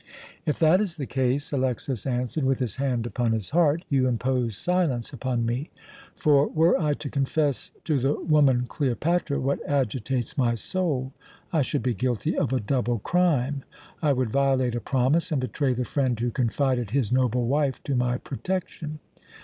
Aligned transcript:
"If 0.47 0.57
that 0.57 0.81
is 0.81 0.95
the 0.95 1.05
case," 1.05 1.51
Alexas 1.53 2.07
answered 2.07 2.43
with 2.43 2.57
his 2.57 2.77
hand 2.77 3.05
upon 3.05 3.33
his 3.33 3.51
heart, 3.51 3.85
"you 3.87 4.07
impose 4.07 4.57
silence 4.57 5.13
upon 5.13 5.45
me; 5.45 5.69
for 6.15 6.47
were 6.47 6.75
I 6.75 6.95
to 6.95 7.09
confess 7.11 7.69
to 7.83 7.99
the 7.99 8.13
woman 8.19 8.65
Cleopatra 8.65 9.39
what 9.39 9.59
agitates 9.69 10.39
my 10.39 10.55
soul, 10.55 11.13
I 11.53 11.61
should 11.61 11.83
be 11.83 11.93
guilty 11.93 12.35
of 12.35 12.51
a 12.51 12.59
double 12.59 12.97
crime 12.97 13.63
I 14.01 14.13
would 14.13 14.31
violate 14.31 14.73
a 14.73 14.79
promise 14.81 15.31
and 15.31 15.39
betray 15.39 15.73
the 15.75 15.85
friend 15.85 16.19
who 16.19 16.31
confided 16.31 16.89
his 16.89 17.11
noble 17.11 17.45
wife 17.45 17.83
to 17.83 17.93
my 17.93 18.17
protection." 18.17 18.97